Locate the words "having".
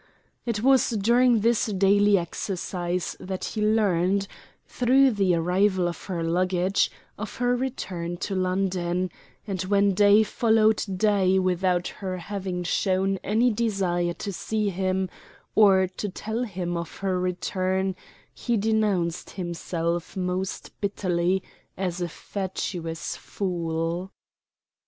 12.17-12.63